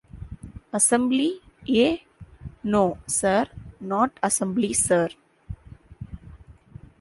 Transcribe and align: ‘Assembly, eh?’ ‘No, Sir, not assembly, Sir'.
‘Assembly, 0.77 1.27
eh?’ 1.67 1.97
‘No, 2.63 2.97
Sir, 3.05 3.45
not 3.79 4.09
assembly, 4.23 4.73
Sir'. 4.73 5.13